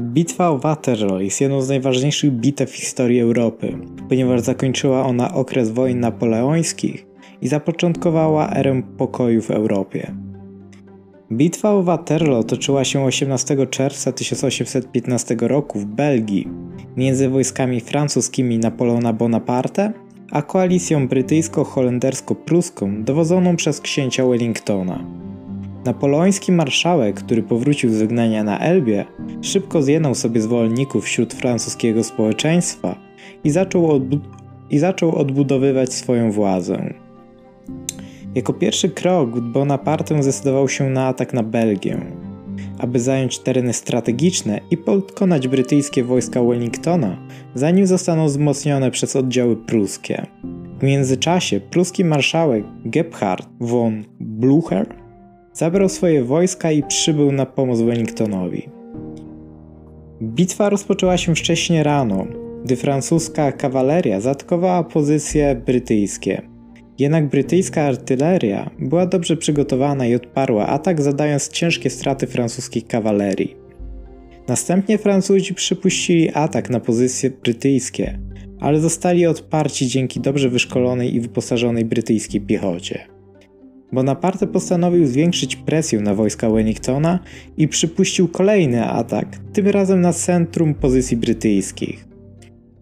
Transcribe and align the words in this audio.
Bitwa 0.00 0.48
o 0.48 0.58
Waterloo 0.58 1.20
jest 1.20 1.40
jedną 1.40 1.60
z 1.60 1.68
najważniejszych 1.68 2.32
bitew 2.32 2.70
w 2.70 2.76
historii 2.76 3.20
Europy, 3.20 3.78
ponieważ 4.08 4.40
zakończyła 4.40 5.06
ona 5.06 5.34
okres 5.34 5.70
wojen 5.70 6.00
napoleońskich 6.00 7.06
i 7.42 7.48
zapoczątkowała 7.48 8.50
erę 8.50 8.82
pokoju 8.98 9.42
w 9.42 9.50
Europie. 9.50 10.14
Bitwa 11.32 11.70
o 11.70 11.82
Waterloo 11.82 12.44
toczyła 12.44 12.84
się 12.84 13.04
18 13.04 13.66
czerwca 13.66 14.12
1815 14.12 15.36
roku 15.40 15.78
w 15.78 15.84
Belgii 15.84 16.48
między 16.96 17.28
wojskami 17.28 17.80
francuskimi 17.80 18.58
Napoleona 18.58 19.12
Bonaparte 19.12 19.92
a 20.30 20.42
koalicją 20.42 21.08
brytyjsko-holendersko-pruską 21.08 23.04
dowodzoną 23.04 23.56
przez 23.56 23.80
księcia 23.80 24.26
Wellingtona. 24.26 25.04
Napoleoński 25.84 26.52
marszałek, 26.52 27.16
który 27.16 27.42
powrócił 27.42 27.90
z 27.90 27.98
wygnania 27.98 28.44
na 28.44 28.58
Elbie, 28.58 29.04
szybko 29.42 29.82
zjednał 29.82 30.14
sobie 30.14 30.40
zwolenników 30.40 31.04
wśród 31.04 31.34
francuskiego 31.34 32.04
społeczeństwa 32.04 32.96
i 33.44 33.50
zaczął, 33.50 33.88
odbu- 33.88 34.20
i 34.70 34.78
zaczął 34.78 35.14
odbudowywać 35.14 35.92
swoją 35.92 36.32
władzę. 36.32 36.94
Jako 38.34 38.52
pierwszy 38.52 38.88
krok 38.88 39.40
Bonaparte 39.40 40.22
zdecydował 40.22 40.68
się 40.68 40.90
na 40.90 41.06
atak 41.06 41.32
na 41.32 41.42
Belgię, 41.42 42.00
aby 42.78 43.00
zająć 43.00 43.38
tereny 43.38 43.72
strategiczne 43.72 44.60
i 44.70 44.76
pokonać 44.76 45.48
brytyjskie 45.48 46.04
wojska 46.04 46.42
Wellingtona, 46.42 47.16
zanim 47.54 47.86
zostaną 47.86 48.26
wzmocnione 48.26 48.90
przez 48.90 49.16
oddziały 49.16 49.56
pruskie. 49.56 50.26
W 50.80 50.82
międzyczasie 50.82 51.60
pruski 51.60 52.04
marszałek 52.04 52.64
Gebhard 52.84 53.48
von 53.60 54.04
Blücher 54.20 55.03
zabrał 55.54 55.88
swoje 55.88 56.24
wojska 56.24 56.72
i 56.72 56.82
przybył 56.82 57.32
na 57.32 57.46
pomoc 57.46 57.80
Wellingtonowi. 57.80 58.68
Bitwa 60.22 60.68
rozpoczęła 60.68 61.16
się 61.16 61.34
wcześnie 61.34 61.82
rano, 61.82 62.26
gdy 62.64 62.76
francuska 62.76 63.52
kawaleria 63.52 64.20
zaatakowała 64.20 64.84
pozycje 64.84 65.62
brytyjskie. 65.66 66.42
Jednak 66.98 67.28
brytyjska 67.28 67.82
artyleria 67.82 68.70
była 68.78 69.06
dobrze 69.06 69.36
przygotowana 69.36 70.06
i 70.06 70.14
odparła 70.14 70.66
atak, 70.66 71.02
zadając 71.02 71.48
ciężkie 71.48 71.90
straty 71.90 72.26
francuskiej 72.26 72.82
kawalerii. 72.82 73.56
Następnie 74.48 74.98
Francuzi 74.98 75.54
przypuścili 75.54 76.30
atak 76.34 76.70
na 76.70 76.80
pozycje 76.80 77.30
brytyjskie, 77.30 78.18
ale 78.60 78.80
zostali 78.80 79.26
odparci 79.26 79.86
dzięki 79.86 80.20
dobrze 80.20 80.48
wyszkolonej 80.48 81.14
i 81.14 81.20
wyposażonej 81.20 81.84
brytyjskiej 81.84 82.40
piechocie. 82.40 83.13
Bonaparte 83.92 84.46
postanowił 84.46 85.06
zwiększyć 85.06 85.56
presję 85.56 86.00
na 86.00 86.14
wojska 86.14 86.50
Wellingtona 86.50 87.18
i 87.56 87.68
przypuścił 87.68 88.28
kolejny 88.28 88.84
atak, 88.84 89.26
tym 89.52 89.68
razem 89.68 90.00
na 90.00 90.12
centrum 90.12 90.74
pozycji 90.74 91.16
brytyjskich. 91.16 92.14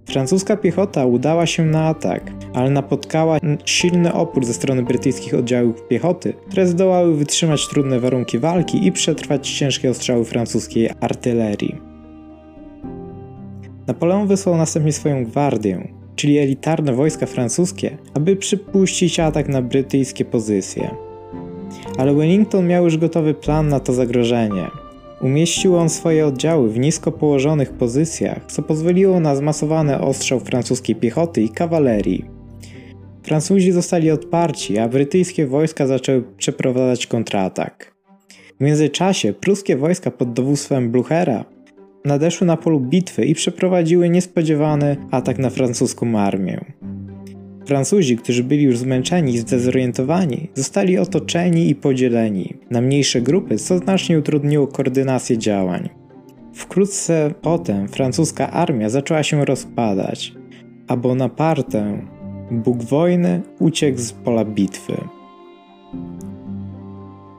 Francuska 0.06 0.56
piechota 0.56 1.06
udała 1.06 1.46
się 1.46 1.64
na 1.64 1.86
atak, 1.86 2.32
ale 2.54 2.70
napotkała 2.70 3.38
silny 3.64 4.12
opór 4.12 4.44
ze 4.44 4.54
strony 4.54 4.82
brytyjskich 4.82 5.34
oddziałów 5.34 5.88
piechoty, 5.88 6.32
które 6.48 6.66
zdołały 6.66 7.16
wytrzymać 7.16 7.68
trudne 7.68 8.00
warunki 8.00 8.38
walki 8.38 8.86
i 8.86 8.92
przetrwać 8.92 9.50
ciężkie 9.50 9.90
ostrzały 9.90 10.24
francuskiej 10.24 10.90
artylerii. 11.00 11.80
Napoleon 13.86 14.26
wysłał 14.26 14.56
następnie 14.56 14.92
swoją 14.92 15.24
gwardię, 15.24 15.88
czyli 16.16 16.38
elitarne 16.38 16.92
wojska 16.92 17.26
francuskie, 17.26 17.98
aby 18.14 18.36
przypuścić 18.36 19.20
atak 19.20 19.48
na 19.48 19.62
brytyjskie 19.62 20.24
pozycje. 20.24 20.90
Ale 21.98 22.14
Wellington 22.14 22.66
miał 22.66 22.84
już 22.84 22.96
gotowy 22.96 23.34
plan 23.34 23.68
na 23.68 23.80
to 23.80 23.92
zagrożenie. 23.92 24.70
Umieścił 25.20 25.76
on 25.76 25.88
swoje 25.88 26.26
oddziały 26.26 26.70
w 26.70 26.78
nisko 26.78 27.12
położonych 27.12 27.72
pozycjach, 27.72 28.46
co 28.46 28.62
pozwoliło 28.62 29.20
na 29.20 29.36
zmasowany 29.36 30.00
ostrzał 30.00 30.40
francuskiej 30.40 30.96
piechoty 30.96 31.42
i 31.42 31.48
kawalerii. 31.48 32.24
Francuzi 33.22 33.72
zostali 33.72 34.10
odparci, 34.10 34.78
a 34.78 34.88
brytyjskie 34.88 35.46
wojska 35.46 35.86
zaczęły 35.86 36.22
przeprowadzać 36.36 37.06
kontratak. 37.06 37.94
W 38.60 38.64
międzyczasie 38.64 39.32
pruskie 39.32 39.76
wojska 39.76 40.10
pod 40.10 40.32
dowództwem 40.32 40.90
Bluchera 40.90 41.44
nadeszły 42.04 42.46
na 42.46 42.56
polu 42.56 42.80
bitwy 42.80 43.24
i 43.24 43.34
przeprowadziły 43.34 44.08
niespodziewany 44.08 44.96
atak 45.10 45.38
na 45.38 45.50
francuską 45.50 46.18
armię. 46.18 46.64
Francuzi, 47.66 48.16
którzy 48.16 48.44
byli 48.44 48.62
już 48.62 48.78
zmęczeni 48.78 49.34
i 49.34 49.38
zdezorientowani, 49.38 50.48
zostali 50.54 50.98
otoczeni 50.98 51.70
i 51.70 51.74
podzieleni 51.74 52.54
na 52.70 52.80
mniejsze 52.80 53.20
grupy, 53.20 53.58
co 53.58 53.78
znacznie 53.78 54.18
utrudniło 54.18 54.66
koordynację 54.66 55.38
działań. 55.38 55.88
Wkrótce 56.54 57.34
potem 57.42 57.88
francuska 57.88 58.50
armia 58.50 58.88
zaczęła 58.88 59.22
się 59.22 59.44
rozpadać, 59.44 60.32
a 60.88 60.96
Bonaparte, 60.96 62.02
Bóg 62.50 62.82
wojny, 62.82 63.42
uciekł 63.58 63.98
z 63.98 64.12
pola 64.12 64.44
bitwy. 64.44 64.96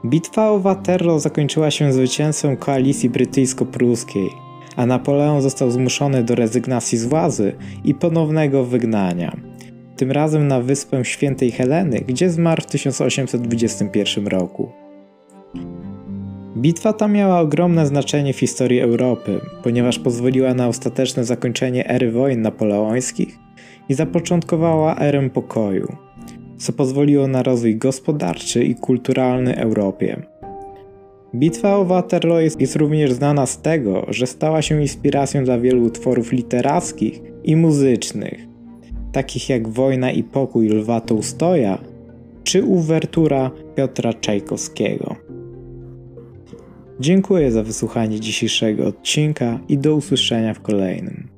Bitwa 0.06 0.50
o 0.50 0.58
Waterloo 0.58 1.18
zakończyła 1.18 1.70
się 1.70 1.92
zwycięstwem 1.92 2.56
koalicji 2.56 3.10
brytyjsko-pruskiej, 3.10 4.28
a 4.76 4.86
Napoleon 4.86 5.42
został 5.42 5.70
zmuszony 5.70 6.24
do 6.24 6.34
rezygnacji 6.34 6.98
z 6.98 7.04
władzy 7.04 7.52
i 7.84 7.94
ponownego 7.94 8.64
wygnania. 8.64 9.36
Tym 9.96 10.10
razem 10.10 10.48
na 10.48 10.60
wyspę 10.60 11.04
Świętej 11.04 11.50
Heleny, 11.50 12.00
gdzie 12.00 12.30
zmarł 12.30 12.62
w 12.62 12.66
1821 12.66 14.26
roku. 14.26 14.72
Bitwa 16.56 16.92
ta 16.92 17.08
miała 17.08 17.40
ogromne 17.40 17.86
znaczenie 17.86 18.32
w 18.32 18.38
historii 18.38 18.80
Europy, 18.80 19.40
ponieważ 19.62 19.98
pozwoliła 19.98 20.54
na 20.54 20.68
ostateczne 20.68 21.24
zakończenie 21.24 21.88
ery 21.88 22.12
wojen 22.12 22.42
napoleońskich 22.42 23.38
i 23.88 23.94
zapoczątkowała 23.94 24.96
erę 24.98 25.30
pokoju, 25.30 25.96
co 26.58 26.72
pozwoliło 26.72 27.28
na 27.28 27.42
rozwój 27.42 27.76
gospodarczy 27.76 28.64
i 28.64 28.74
kulturalny 28.74 29.56
Europie. 29.56 30.22
Bitwa 31.34 31.76
o 31.76 31.84
Waterloo 31.84 32.40
jest, 32.40 32.60
jest 32.60 32.76
również 32.76 33.12
znana 33.12 33.46
z 33.46 33.62
tego, 33.62 34.06
że 34.08 34.26
stała 34.26 34.62
się 34.62 34.80
inspiracją 34.80 35.44
dla 35.44 35.58
wielu 35.58 35.82
utworów 35.82 36.32
literackich 36.32 37.20
i 37.44 37.56
muzycznych, 37.56 38.40
takich 39.12 39.48
jak 39.48 39.68
Wojna 39.68 40.12
i 40.12 40.22
Pokój 40.22 40.68
Lwa 40.68 41.00
Tołstoja 41.00 41.78
czy 42.44 42.64
uwertura 42.64 43.50
Piotra 43.74 44.12
Czajkowskiego. 44.12 45.16
Dziękuję 47.00 47.52
za 47.52 47.62
wysłuchanie 47.62 48.20
dzisiejszego 48.20 48.86
odcinka 48.86 49.60
i 49.68 49.78
do 49.78 49.94
usłyszenia 49.94 50.54
w 50.54 50.60
kolejnym. 50.60 51.33